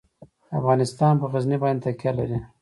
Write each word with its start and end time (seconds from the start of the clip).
افغانستان 0.59 1.13
په 1.21 1.25
غزني 1.31 1.57
باندې 1.63 1.81
تکیه 1.85 2.11
لري. 2.17 2.39